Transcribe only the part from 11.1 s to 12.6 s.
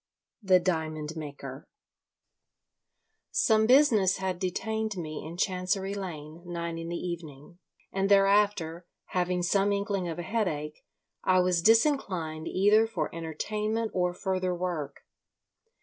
I was disinclined